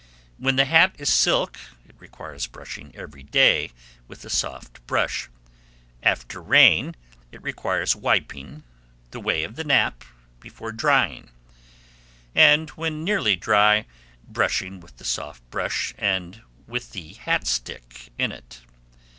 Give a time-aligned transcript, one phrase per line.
[0.39, 3.69] When the hat is silk, it requires brushing every day
[4.07, 5.29] with a soft brush;
[6.01, 6.95] after rain,
[7.31, 8.63] it requires wiping
[9.11, 10.03] the way of the nap
[10.39, 11.29] before drying,
[12.33, 13.85] and, when nearly dry,
[14.27, 18.61] brushing with the soft brush and with the hat stick in it.